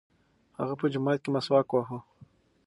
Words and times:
هغه 0.59 0.73
په 0.79 0.85
جومات 0.93 1.19
کې 1.21 1.29
مسواک 1.35 1.67
واهه. 1.71 1.99